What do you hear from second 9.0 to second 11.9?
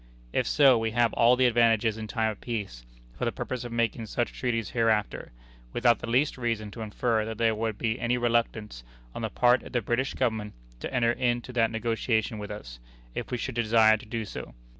on the part of the British Government to enter into that